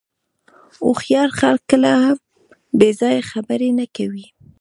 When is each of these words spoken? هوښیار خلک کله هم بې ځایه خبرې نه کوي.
هوښیار 0.83 1.29
خلک 1.39 1.61
کله 1.71 1.89
هم 2.03 2.17
بې 2.79 2.89
ځایه 2.99 3.21
خبرې 3.31 3.69
نه 3.79 3.85
کوي. 3.95 4.25